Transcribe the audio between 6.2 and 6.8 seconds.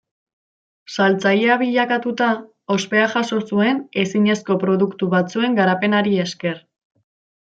esker.